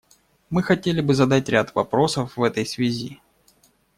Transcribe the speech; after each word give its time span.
Мы 0.49 0.63
хотели 0.63 0.99
бы 1.01 1.13
задать 1.13 1.47
ряд 1.49 1.75
вопросов 1.75 2.35
в 2.35 2.41
этой 2.41 2.65
связи. 2.65 3.21